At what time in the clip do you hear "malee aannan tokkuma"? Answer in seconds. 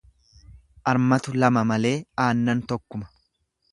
1.73-3.11